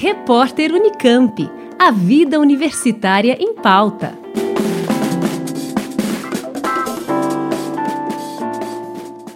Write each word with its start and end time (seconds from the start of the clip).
Repórter 0.00 0.72
Unicamp. 0.72 1.50
A 1.76 1.90
vida 1.90 2.38
universitária 2.38 3.36
em 3.40 3.52
pauta. 3.52 4.16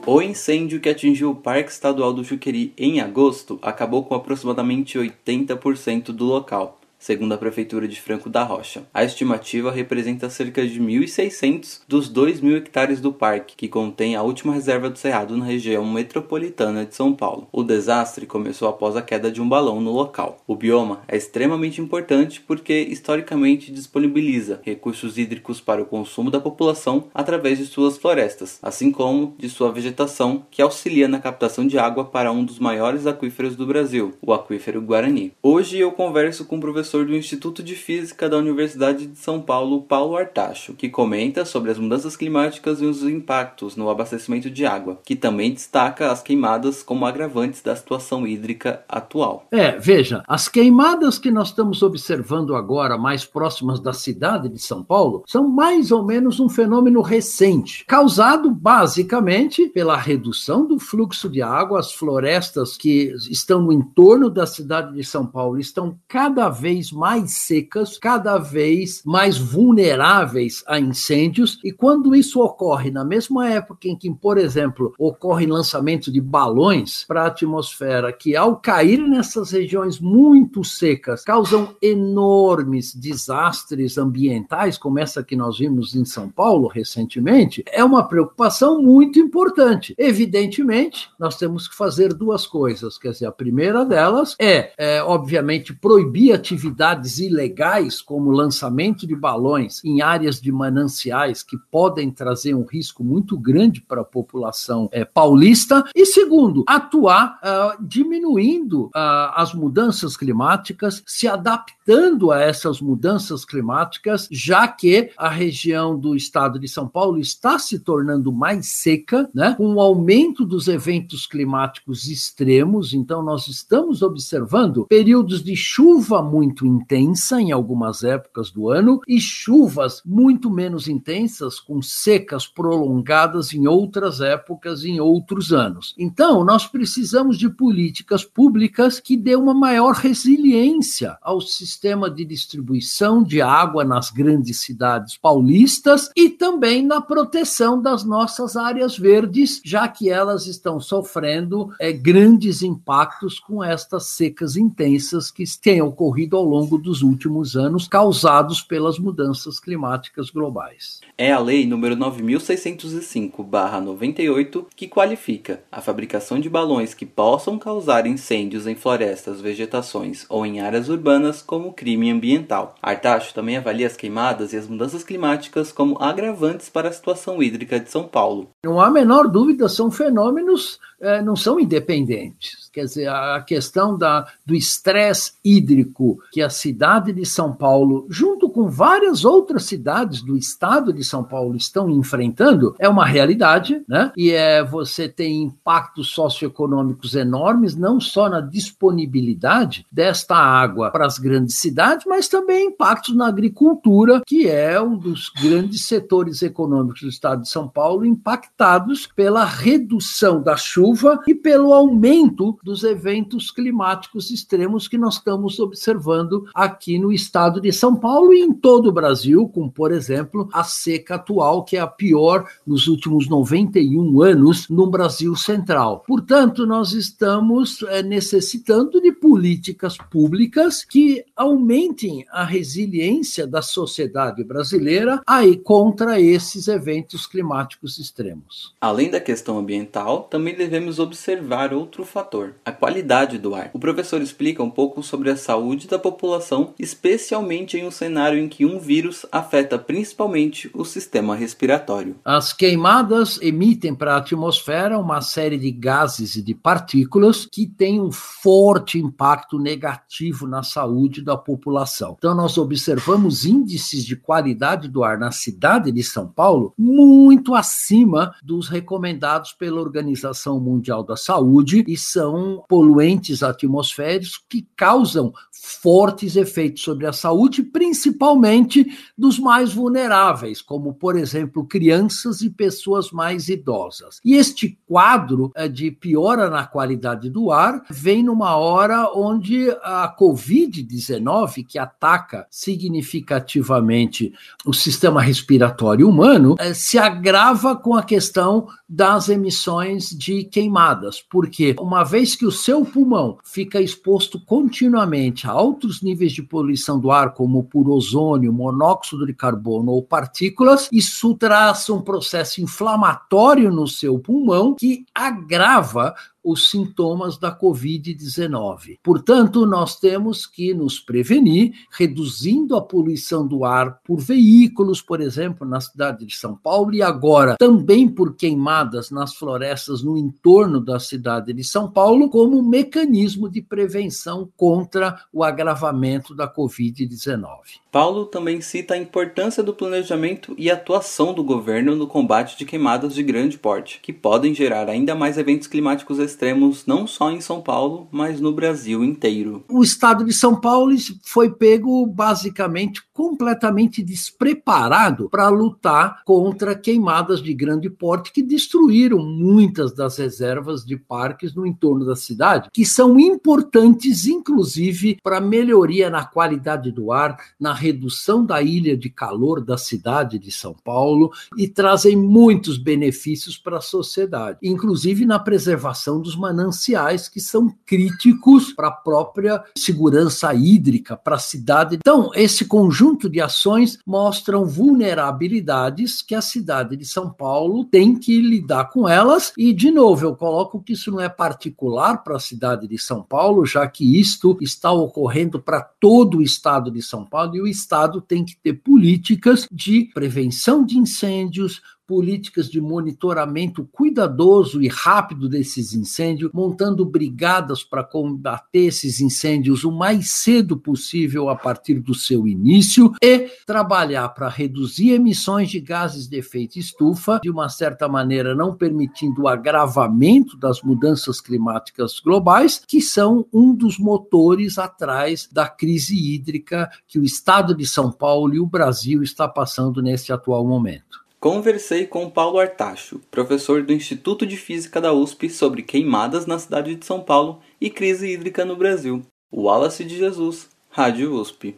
O 0.06 0.22
incêndio 0.22 0.78
que 0.80 0.88
atingiu 0.88 1.30
o 1.30 1.34
Parque 1.34 1.72
Estadual 1.72 2.12
do 2.12 2.22
Juqueri 2.22 2.72
em 2.78 3.00
agosto 3.00 3.58
acabou 3.60 4.04
com 4.04 4.14
aproximadamente 4.14 4.96
80% 4.96 6.12
do 6.12 6.26
local 6.26 6.78
segundo 7.02 7.32
a 7.32 7.36
Prefeitura 7.36 7.88
de 7.88 8.00
Franco 8.00 8.30
da 8.30 8.44
Rocha. 8.44 8.84
A 8.94 9.02
estimativa 9.02 9.72
representa 9.72 10.30
cerca 10.30 10.64
de 10.64 10.80
1.600 10.80 11.80
dos 11.88 12.08
2.000 12.08 12.58
hectares 12.58 13.00
do 13.00 13.12
parque, 13.12 13.56
que 13.56 13.66
contém 13.66 14.14
a 14.14 14.22
última 14.22 14.54
reserva 14.54 14.88
do 14.88 14.96
Cerrado 14.96 15.36
na 15.36 15.44
região 15.44 15.84
metropolitana 15.84 16.86
de 16.86 16.94
São 16.94 17.12
Paulo. 17.12 17.48
O 17.50 17.64
desastre 17.64 18.24
começou 18.24 18.68
após 18.68 18.94
a 18.94 19.02
queda 19.02 19.32
de 19.32 19.42
um 19.42 19.48
balão 19.48 19.80
no 19.80 19.90
local. 19.90 20.38
O 20.46 20.54
bioma 20.54 21.02
é 21.08 21.16
extremamente 21.16 21.80
importante 21.80 22.40
porque 22.40 22.80
historicamente 22.82 23.72
disponibiliza 23.72 24.60
recursos 24.62 25.18
hídricos 25.18 25.60
para 25.60 25.82
o 25.82 25.86
consumo 25.86 26.30
da 26.30 26.38
população 26.38 27.08
através 27.12 27.58
de 27.58 27.66
suas 27.66 27.98
florestas, 27.98 28.60
assim 28.62 28.92
como 28.92 29.34
de 29.36 29.48
sua 29.48 29.72
vegetação, 29.72 30.46
que 30.52 30.62
auxilia 30.62 31.08
na 31.08 31.18
captação 31.18 31.66
de 31.66 31.80
água 31.80 32.04
para 32.04 32.30
um 32.30 32.44
dos 32.44 32.60
maiores 32.60 33.08
aquíferos 33.08 33.56
do 33.56 33.66
Brasil, 33.66 34.14
o 34.22 34.32
aquífero 34.32 34.80
Guarani. 34.80 35.32
Hoje 35.42 35.80
eu 35.80 35.90
converso 35.90 36.44
com 36.44 36.58
o 36.58 36.60
professor 36.60 36.91
professor 36.92 37.06
do 37.06 37.16
Instituto 37.16 37.62
de 37.62 37.74
Física 37.74 38.28
da 38.28 38.36
Universidade 38.36 39.06
de 39.06 39.18
São 39.18 39.40
Paulo, 39.40 39.80
Paulo 39.82 40.14
Artacho, 40.14 40.74
que 40.74 40.90
comenta 40.90 41.42
sobre 41.42 41.70
as 41.70 41.78
mudanças 41.78 42.16
climáticas 42.16 42.82
e 42.82 42.84
os 42.84 43.02
impactos 43.02 43.76
no 43.76 43.88
abastecimento 43.88 44.50
de 44.50 44.66
água, 44.66 45.00
que 45.02 45.16
também 45.16 45.54
destaca 45.54 46.12
as 46.12 46.22
queimadas 46.22 46.82
como 46.82 47.06
agravantes 47.06 47.62
da 47.62 47.74
situação 47.74 48.26
hídrica 48.26 48.84
atual. 48.86 49.46
É, 49.50 49.78
veja, 49.78 50.22
as 50.28 50.48
queimadas 50.48 51.18
que 51.18 51.30
nós 51.30 51.48
estamos 51.48 51.82
observando 51.82 52.54
agora, 52.54 52.98
mais 52.98 53.24
próximas 53.24 53.80
da 53.80 53.94
cidade 53.94 54.50
de 54.50 54.58
São 54.58 54.84
Paulo, 54.84 55.22
são 55.26 55.48
mais 55.48 55.90
ou 55.90 56.04
menos 56.04 56.40
um 56.40 56.48
fenômeno 56.48 57.00
recente, 57.00 57.86
causado 57.86 58.50
basicamente 58.50 59.66
pela 59.68 59.96
redução 59.96 60.66
do 60.66 60.78
fluxo 60.78 61.30
de 61.30 61.40
água, 61.40 61.80
as 61.80 61.92
florestas 61.92 62.76
que 62.76 63.14
estão 63.30 63.62
no 63.62 63.72
entorno 63.72 64.28
da 64.28 64.46
cidade 64.46 64.94
de 64.94 65.04
São 65.04 65.24
Paulo 65.24 65.58
estão 65.58 65.98
cada 66.06 66.50
vez 66.50 66.81
mais 66.90 67.32
secas, 67.32 67.98
cada 67.98 68.38
vez 68.38 69.02
mais 69.04 69.38
vulneráveis 69.38 70.64
a 70.66 70.80
incêndios, 70.80 71.58
e 71.62 71.70
quando 71.70 72.14
isso 72.14 72.40
ocorre 72.40 72.90
na 72.90 73.04
mesma 73.04 73.48
época 73.48 73.86
em 73.88 73.96
que, 73.96 74.10
por 74.10 74.38
exemplo, 74.38 74.94
ocorre 74.98 75.46
lançamento 75.46 76.10
de 76.10 76.20
balões 76.20 77.04
para 77.06 77.22
a 77.22 77.26
atmosfera, 77.26 78.12
que 78.12 78.34
ao 78.34 78.56
cair 78.56 78.98
nessas 79.06 79.52
regiões 79.52 80.00
muito 80.00 80.64
secas, 80.64 81.22
causam 81.22 81.76
enormes 81.80 82.94
desastres 82.94 83.98
ambientais, 83.98 84.78
como 84.78 84.98
essa 84.98 85.22
que 85.22 85.36
nós 85.36 85.58
vimos 85.58 85.94
em 85.94 86.04
São 86.04 86.28
Paulo 86.28 86.68
recentemente, 86.68 87.62
é 87.70 87.84
uma 87.84 88.06
preocupação 88.08 88.82
muito 88.82 89.18
importante. 89.18 89.94
Evidentemente, 89.98 91.10
nós 91.18 91.36
temos 91.36 91.68
que 91.68 91.76
fazer 91.76 92.14
duas 92.14 92.46
coisas. 92.46 92.96
Quer 92.96 93.10
dizer, 93.10 93.26
a 93.26 93.32
primeira 93.32 93.84
delas 93.84 94.34
é, 94.38 94.72
é 94.78 95.02
obviamente, 95.02 95.74
proibir 95.74 96.32
atividades 96.32 96.71
atividades 96.72 97.18
ilegais, 97.18 98.00
como 98.00 98.30
lançamento 98.30 99.06
de 99.06 99.14
balões 99.14 99.84
em 99.84 100.00
áreas 100.00 100.40
de 100.40 100.50
mananciais 100.50 101.42
que 101.42 101.56
podem 101.70 102.10
trazer 102.10 102.54
um 102.54 102.64
risco 102.64 103.04
muito 103.04 103.38
grande 103.38 103.80
para 103.80 104.00
a 104.00 104.04
população 104.04 104.88
é, 104.90 105.04
paulista. 105.04 105.84
E 105.94 106.06
segundo, 106.06 106.64
atuar 106.66 107.38
uh, 107.42 107.84
diminuindo 107.86 108.86
uh, 108.86 108.90
as 109.34 109.54
mudanças 109.54 110.16
climáticas, 110.16 111.02
se 111.06 111.28
adaptando 111.28 112.30
a 112.30 112.40
essas 112.40 112.80
mudanças 112.80 113.44
climáticas, 113.44 114.28
já 114.30 114.66
que 114.66 115.10
a 115.16 115.28
região 115.28 115.98
do 115.98 116.16
estado 116.16 116.58
de 116.58 116.68
São 116.68 116.88
Paulo 116.88 117.18
está 117.18 117.58
se 117.58 117.78
tornando 117.78 118.32
mais 118.32 118.68
seca, 118.68 119.28
né, 119.34 119.54
com 119.56 119.74
o 119.74 119.80
aumento 119.80 120.44
dos 120.44 120.68
eventos 120.68 121.26
climáticos 121.26 122.08
extremos. 122.08 122.94
Então, 122.94 123.22
nós 123.22 123.48
estamos 123.48 124.02
observando 124.02 124.86
períodos 124.86 125.42
de 125.42 125.54
chuva 125.56 126.22
muito 126.22 126.51
muito 126.52 126.66
intensa 126.66 127.40
em 127.40 127.50
algumas 127.50 128.04
épocas 128.04 128.50
do 128.50 128.68
ano 128.68 129.00
e 129.08 129.18
chuvas 129.18 130.02
muito 130.04 130.50
menos 130.50 130.86
intensas, 130.86 131.58
com 131.58 131.80
secas 131.80 132.46
prolongadas 132.46 133.54
em 133.54 133.66
outras 133.66 134.20
épocas, 134.20 134.84
em 134.84 135.00
outros 135.00 135.50
anos. 135.50 135.94
Então, 135.98 136.44
nós 136.44 136.66
precisamos 136.66 137.38
de 137.38 137.48
políticas 137.48 138.22
públicas 138.22 139.00
que 139.00 139.16
dê 139.16 139.34
uma 139.34 139.54
maior 139.54 139.94
resiliência 139.94 141.16
ao 141.22 141.40
sistema 141.40 142.10
de 142.10 142.24
distribuição 142.24 143.22
de 143.22 143.40
água 143.40 143.82
nas 143.82 144.10
grandes 144.10 144.60
cidades 144.60 145.16
paulistas 145.16 146.10
e 146.14 146.28
também 146.28 146.84
na 146.84 147.00
proteção 147.00 147.80
das 147.80 148.04
nossas 148.04 148.56
áreas 148.56 148.98
verdes, 148.98 149.62
já 149.64 149.88
que 149.88 150.10
elas 150.10 150.46
estão 150.46 150.78
sofrendo 150.78 151.70
é, 151.80 151.92
grandes 151.92 152.62
impactos 152.62 153.40
com 153.40 153.64
estas 153.64 154.08
secas 154.08 154.56
intensas 154.56 155.30
que 155.30 155.44
têm 155.62 155.80
ocorrido 155.80 156.36
ao 156.36 156.41
longo 156.44 156.78
dos 156.78 157.02
últimos 157.02 157.56
anos, 157.56 157.88
causados 157.88 158.62
pelas 158.62 158.98
mudanças 158.98 159.60
climáticas 159.60 160.30
globais. 160.30 161.00
É 161.16 161.32
a 161.32 161.38
Lei 161.38 161.64
nº 161.66 161.96
9605/98 161.96 164.66
que 164.74 164.88
qualifica 164.88 165.62
a 165.70 165.80
fabricação 165.80 166.40
de 166.40 166.50
balões 166.50 166.94
que 166.94 167.06
possam 167.06 167.56
causar 167.58 168.06
incêndios 168.06 168.66
em 168.66 168.74
florestas, 168.74 169.40
vegetações 169.40 170.26
ou 170.28 170.44
em 170.44 170.60
áreas 170.60 170.88
urbanas 170.88 171.40
como 171.42 171.72
crime 171.72 172.10
ambiental. 172.10 172.74
Artacho 172.82 173.32
também 173.34 173.56
avalia 173.56 173.86
as 173.86 173.96
queimadas 173.96 174.52
e 174.52 174.56
as 174.56 174.66
mudanças 174.68 175.04
climáticas 175.04 175.70
como 175.72 175.96
agravantes 176.00 176.68
para 176.68 176.88
a 176.88 176.92
situação 176.92 177.40
hídrica 177.42 177.78
de 177.78 177.90
São 177.90 178.04
Paulo. 178.04 178.48
Não 178.64 178.80
há 178.80 178.86
a 178.86 178.90
menor 178.90 179.28
dúvida, 179.28 179.68
são 179.68 179.90
fenômenos 179.90 180.80
é, 181.02 181.20
não 181.20 181.34
são 181.34 181.58
independentes. 181.58 182.70
Quer 182.72 182.84
dizer, 182.84 183.08
a 183.08 183.42
questão 183.42 183.98
da, 183.98 184.26
do 184.46 184.54
estresse 184.54 185.32
hídrico 185.44 186.18
que 186.32 186.40
a 186.40 186.48
cidade 186.48 187.12
de 187.12 187.26
São 187.26 187.52
Paulo, 187.52 188.06
junto 188.08 188.48
com 188.48 188.68
várias 188.68 189.26
outras 189.26 189.64
cidades 189.64 190.22
do 190.22 190.38
estado 190.38 190.90
de 190.90 191.04
São 191.04 191.22
Paulo, 191.22 191.54
estão 191.54 191.90
enfrentando, 191.90 192.74
é 192.78 192.88
uma 192.88 193.04
realidade, 193.04 193.82
né? 193.86 194.10
E 194.16 194.30
é, 194.30 194.64
você 194.64 195.06
tem 195.06 195.42
impactos 195.42 196.10
socioeconômicos 196.14 197.14
enormes, 197.14 197.76
não 197.76 198.00
só 198.00 198.30
na 198.30 198.40
disponibilidade 198.40 199.84
desta 199.92 200.34
água 200.34 200.90
para 200.90 201.04
as 201.04 201.18
grandes 201.18 201.58
cidades, 201.58 202.06
mas 202.06 202.26
também 202.26 202.68
impactos 202.68 203.14
na 203.14 203.26
agricultura, 203.26 204.22
que 204.26 204.48
é 204.48 204.80
um 204.80 204.96
dos 204.96 205.28
grandes 205.28 205.86
setores 205.86 206.40
econômicos 206.40 207.02
do 207.02 207.08
estado 207.08 207.42
de 207.42 207.50
São 207.50 207.68
Paulo, 207.68 208.06
impactados 208.06 209.06
pela 209.14 209.44
redução 209.44 210.42
da 210.42 210.56
chuva 210.56 211.20
e 211.28 211.34
pelo 211.34 211.74
aumento 211.74 212.58
dos 212.62 212.84
eventos 212.84 213.50
climáticos 213.50 214.30
extremos 214.30 214.86
que 214.86 214.98
nós 214.98 215.14
estamos 215.14 215.58
observando 215.58 216.46
aqui 216.54 216.98
no 216.98 217.12
estado 217.12 217.60
de 217.60 217.72
São 217.72 217.96
Paulo 217.96 218.32
e 218.32 218.40
em 218.40 218.52
todo 218.52 218.88
o 218.88 218.92
Brasil, 218.92 219.48
como, 219.48 219.70
por 219.70 219.92
exemplo, 219.92 220.48
a 220.52 220.62
seca 220.64 221.14
atual, 221.14 221.64
que 221.64 221.76
é 221.76 221.80
a 221.80 221.86
pior 221.86 222.46
nos 222.66 222.86
últimos 222.86 223.28
91 223.28 224.22
anos 224.22 224.68
no 224.68 224.86
Brasil 224.86 225.34
Central. 225.34 226.04
Portanto, 226.06 226.66
nós 226.66 226.92
estamos 226.92 227.82
é, 227.88 228.02
necessitando 228.02 229.00
de 229.00 229.12
políticas 229.12 229.96
públicas 229.96 230.84
que 230.84 231.24
aumentem 231.34 232.24
a 232.30 232.44
resiliência 232.44 233.46
da 233.46 233.62
sociedade 233.62 234.44
brasileira 234.44 235.22
aí 235.26 235.56
contra 235.56 236.20
esses 236.20 236.68
eventos 236.68 237.26
climáticos 237.26 237.98
extremos. 237.98 238.74
Além 238.80 239.10
da 239.10 239.20
questão 239.20 239.58
ambiental, 239.58 240.24
também 240.24 240.54
devemos 240.54 240.82
devemos 240.92 240.98
observar 240.98 241.72
outro 241.72 242.04
fator, 242.04 242.51
a 242.64 242.72
qualidade 242.72 243.38
do 243.38 243.54
ar. 243.54 243.70
O 243.72 243.78
professor 243.78 244.20
explica 244.20 244.62
um 244.62 244.70
pouco 244.70 245.02
sobre 245.02 245.30
a 245.30 245.36
saúde 245.36 245.88
da 245.88 245.98
população, 245.98 246.74
especialmente 246.78 247.76
em 247.76 247.86
um 247.86 247.90
cenário 247.90 248.38
em 248.38 248.48
que 248.48 248.64
um 248.64 248.78
vírus 248.78 249.26
afeta 249.30 249.78
principalmente 249.78 250.70
o 250.74 250.84
sistema 250.84 251.34
respiratório. 251.34 252.16
As 252.24 252.52
queimadas 252.52 253.38
emitem 253.40 253.94
para 253.94 254.14
a 254.14 254.18
atmosfera 254.18 254.98
uma 254.98 255.20
série 255.20 255.58
de 255.58 255.70
gases 255.70 256.36
e 256.36 256.42
de 256.42 256.54
partículas 256.54 257.46
que 257.50 257.66
têm 257.66 258.00
um 258.00 258.10
forte 258.12 258.98
impacto 258.98 259.58
negativo 259.58 260.46
na 260.46 260.62
saúde 260.62 261.22
da 261.22 261.36
população. 261.36 262.16
Então, 262.18 262.34
nós 262.34 262.58
observamos 262.58 263.44
índices 263.44 264.04
de 264.04 264.16
qualidade 264.16 264.88
do 264.88 265.04
ar 265.04 265.18
na 265.18 265.30
cidade 265.30 265.90
de 265.90 266.02
São 266.02 266.28
Paulo 266.28 266.74
muito 266.78 267.54
acima 267.54 268.34
dos 268.42 268.68
recomendados 268.68 269.52
pela 269.52 269.80
Organização 269.80 270.60
Mundial 270.60 271.02
da 271.02 271.16
Saúde 271.16 271.84
e 271.86 271.96
são 271.96 272.41
poluentes 272.68 273.42
atmosféricos 273.42 274.40
que 274.48 274.66
causam 274.76 275.32
fortes 275.62 276.34
efeitos 276.34 276.82
sobre 276.82 277.06
a 277.06 277.12
saúde, 277.12 277.62
principalmente 277.62 278.84
dos 279.16 279.38
mais 279.38 279.72
vulneráveis, 279.72 280.60
como, 280.60 280.92
por 280.92 281.16
exemplo, 281.16 281.64
crianças 281.64 282.40
e 282.40 282.50
pessoas 282.50 283.12
mais 283.12 283.48
idosas. 283.48 284.20
E 284.24 284.34
este 284.34 284.76
quadro 284.86 285.52
eh, 285.54 285.68
de 285.68 285.92
piora 285.92 286.50
na 286.50 286.66
qualidade 286.66 287.30
do 287.30 287.52
ar 287.52 287.84
vem 287.88 288.24
numa 288.24 288.56
hora 288.56 289.08
onde 289.14 289.70
a 289.82 290.12
Covid-19, 290.18 291.64
que 291.64 291.78
ataca 291.78 292.44
significativamente 292.50 294.32
o 294.66 294.72
sistema 294.72 295.22
respiratório 295.22 296.08
humano, 296.08 296.56
eh, 296.58 296.74
se 296.74 296.98
agrava 296.98 297.76
com 297.76 297.94
a 297.94 298.02
questão 298.02 298.66
das 298.88 299.28
emissões 299.28 300.10
de 300.10 300.44
queimadas, 300.44 301.22
porque 301.22 301.74
uma 301.78 302.02
vez 302.02 302.31
que 302.34 302.46
o 302.46 302.52
seu 302.52 302.84
pulmão 302.84 303.38
fica 303.42 303.80
exposto 303.80 304.40
continuamente 304.40 305.46
a 305.46 305.50
altos 305.50 306.02
níveis 306.02 306.32
de 306.32 306.42
poluição 306.42 306.98
do 306.98 307.10
ar, 307.10 307.34
como 307.34 307.64
por 307.64 307.88
ozônio, 307.88 308.52
monóxido 308.52 309.26
de 309.26 309.34
carbono 309.34 309.92
ou 309.92 310.02
partículas, 310.02 310.88
isso 310.92 311.34
traz 311.34 311.88
um 311.90 312.00
processo 312.00 312.60
inflamatório 312.60 313.70
no 313.70 313.86
seu 313.86 314.18
pulmão 314.18 314.74
que 314.74 315.04
agrava 315.14 316.14
os 316.42 316.70
sintomas 316.70 317.38
da 317.38 317.56
Covid-19. 317.56 318.98
Portanto, 319.02 319.64
nós 319.66 319.96
temos 319.98 320.46
que 320.46 320.74
nos 320.74 320.98
prevenir, 320.98 321.72
reduzindo 321.90 322.76
a 322.76 322.82
poluição 322.82 323.46
do 323.46 323.64
ar 323.64 324.00
por 324.04 324.20
veículos, 324.20 325.00
por 325.00 325.20
exemplo, 325.20 325.66
na 325.66 325.80
cidade 325.80 326.26
de 326.26 326.34
São 326.34 326.54
Paulo, 326.54 326.94
e 326.94 327.02
agora 327.02 327.56
também 327.56 328.08
por 328.08 328.34
queimadas 328.34 329.10
nas 329.10 329.34
florestas 329.34 330.02
no 330.02 330.16
entorno 330.16 330.80
da 330.80 330.98
cidade 330.98 331.52
de 331.52 331.64
São 331.64 331.90
Paulo, 331.90 332.28
como 332.28 332.62
mecanismo 332.62 333.48
de 333.48 333.62
prevenção 333.62 334.48
contra 334.56 335.20
o 335.32 335.44
agravamento 335.44 336.34
da 336.34 336.52
Covid-19. 336.52 337.82
Paulo 337.90 338.24
também 338.24 338.60
cita 338.62 338.94
a 338.94 338.98
importância 338.98 339.62
do 339.62 339.74
planejamento 339.74 340.54
e 340.56 340.70
atuação 340.70 341.34
do 341.34 341.44
governo 341.44 341.94
no 341.94 342.06
combate 342.06 342.56
de 342.56 342.64
queimadas 342.64 343.14
de 343.14 343.22
grande 343.22 343.58
porte, 343.58 344.00
que 344.02 344.14
podem 344.14 344.54
gerar 344.54 344.88
ainda 344.88 345.14
mais 345.14 345.36
eventos 345.36 345.68
climáticos 345.68 346.18
extremos 346.32 346.86
não 346.86 347.06
só 347.06 347.30
em 347.30 347.40
São 347.40 347.60
Paulo, 347.60 348.08
mas 348.10 348.40
no 348.40 348.52
Brasil 348.52 349.04
inteiro. 349.04 349.64
O 349.68 349.82
estado 349.82 350.24
de 350.24 350.32
São 350.32 350.60
Paulo 350.60 350.94
foi 351.22 351.50
pego 351.50 352.06
basicamente 352.06 353.02
completamente 353.22 354.02
despreparado 354.02 355.30
para 355.30 355.48
lutar 355.48 356.24
contra 356.24 356.74
queimadas 356.74 357.40
de 357.40 357.54
grande 357.54 357.88
porte 357.88 358.32
que 358.32 358.42
destruíram 358.42 359.18
muitas 359.20 359.94
das 359.94 360.16
reservas 360.16 360.84
de 360.84 360.96
parques 360.96 361.54
no 361.54 361.64
entorno 361.64 362.04
da 362.04 362.16
cidade, 362.16 362.68
que 362.72 362.84
são 362.84 363.20
importantes 363.20 364.26
inclusive 364.26 365.18
para 365.22 365.40
melhoria 365.40 366.10
na 366.10 366.24
qualidade 366.24 366.90
do 366.90 367.12
ar, 367.12 367.36
na 367.60 367.72
redução 367.72 368.44
da 368.44 368.60
ilha 368.60 368.96
de 368.96 369.08
calor 369.08 369.64
da 369.64 369.78
cidade 369.78 370.36
de 370.36 370.50
São 370.50 370.74
Paulo 370.82 371.30
e 371.56 371.68
trazem 371.68 372.16
muitos 372.16 372.76
benefícios 372.76 373.56
para 373.56 373.78
a 373.78 373.80
sociedade, 373.80 374.58
inclusive 374.60 375.24
na 375.24 375.38
preservação 375.38 376.20
dos 376.20 376.34
mananciais 376.34 377.28
que 377.28 377.38
são 377.38 377.72
críticos 377.86 378.72
para 378.72 378.88
a 378.88 378.92
própria 378.92 379.62
segurança 379.78 380.52
hídrica 380.52 381.16
para 381.16 381.36
a 381.36 381.38
cidade. 381.38 381.98
Então, 382.00 382.32
esse 382.34 382.64
conjunto 383.12 383.28
de 383.28 383.40
ações 383.40 383.98
mostram 384.06 384.64
vulnerabilidades 384.64 386.22
que 386.22 386.34
a 386.34 386.40
cidade 386.40 386.96
de 386.96 387.04
São 387.04 387.30
Paulo 387.30 387.84
tem 387.84 388.18
que 388.18 388.40
lidar 388.40 388.90
com 388.90 389.08
elas. 389.08 389.52
E 389.56 389.72
de 389.72 389.90
novo 389.90 390.24
eu 390.24 390.34
coloco 390.34 390.82
que 390.82 390.94
isso 390.94 391.10
não 391.10 391.20
é 391.20 391.28
particular 391.28 392.22
para 392.22 392.36
a 392.36 392.40
cidade 392.40 392.88
de 392.88 392.98
São 392.98 393.22
Paulo, 393.22 393.66
já 393.66 393.86
que 393.86 394.18
isto 394.18 394.56
está 394.60 394.90
ocorrendo 394.90 395.60
para 395.60 395.82
todo 395.82 396.38
o 396.38 396.42
estado 396.42 396.90
de 396.90 397.02
São 397.02 397.24
Paulo 397.24 397.56
e 397.56 397.60
o 397.60 397.66
Estado 397.66 398.20
tem 398.20 398.44
que 398.44 398.56
ter 398.56 398.74
políticas 398.74 399.66
de 399.70 400.10
prevenção 400.14 400.84
de 400.84 400.98
incêndios, 400.98 401.80
políticas 402.06 402.68
de 402.68 402.80
monitoramento 402.80 403.88
cuidadoso 403.92 404.82
e 404.82 404.88
rápido 404.88 405.48
desses 405.48 405.94
incêndios, 405.94 406.50
montando 406.52 407.04
brigadas 407.04 407.82
para 407.82 408.04
combater 408.04 408.86
esses 408.86 409.20
incêndios 409.20 409.84
o 409.84 409.92
mais 409.92 410.30
cedo 410.30 410.76
possível 410.76 411.48
a 411.48 411.56
partir 411.56 412.00
do 412.00 412.14
seu 412.14 412.46
início 412.46 413.12
e 413.22 413.50
trabalhar 413.66 414.28
para 414.30 414.48
reduzir 414.48 415.12
emissões 415.12 415.70
de 415.70 415.80
gases 415.80 416.26
de 416.26 416.36
efeito 416.36 416.78
estufa, 416.78 417.40
de 417.42 417.50
uma 417.50 417.68
certa 417.68 418.08
maneira 418.08 418.54
não 418.54 418.74
permitindo 418.74 419.42
o 419.42 419.48
agravamento 419.48 420.56
das 420.56 420.82
mudanças 420.82 421.40
climáticas 421.40 422.20
globais, 422.20 422.82
que 422.86 423.00
são 423.00 423.46
um 423.52 423.74
dos 423.74 423.98
motores 423.98 424.78
atrás 424.78 425.48
da 425.50 425.68
crise 425.68 426.16
hídrica 426.16 426.90
que 427.06 427.18
o 427.18 427.24
estado 427.24 427.74
de 427.74 427.86
São 427.86 428.10
Paulo 428.10 428.54
e 428.54 428.60
o 428.60 428.66
Brasil 428.66 429.22
está 429.22 429.48
passando 429.48 430.02
nesse 430.02 430.32
atual 430.32 430.66
momento. 430.66 431.21
Conversei 431.42 432.06
com 432.06 432.30
Paulo 432.30 432.60
Artacho, 432.60 433.20
professor 433.28 433.82
do 433.82 433.92
Instituto 433.92 434.46
de 434.46 434.56
Física 434.56 435.00
da 435.00 435.12
USP, 435.12 435.50
sobre 435.50 435.82
queimadas 435.82 436.46
na 436.46 436.56
cidade 436.56 436.94
de 436.94 437.04
São 437.04 437.20
Paulo 437.20 437.58
e 437.80 437.90
crise 437.90 438.32
hídrica 438.32 438.64
no 438.64 438.76
Brasil. 438.76 439.22
Wallace 439.52 440.04
de 440.04 440.16
Jesus, 440.16 440.68
Rádio 440.88 441.34
USP. 441.34 441.74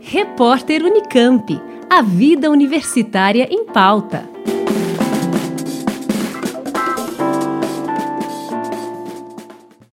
Repórter 0.00 0.82
Unicamp. 0.82 1.46
A 1.88 2.02
vida 2.02 2.50
universitária 2.50 3.46
em 3.48 3.66
pauta. 3.66 4.28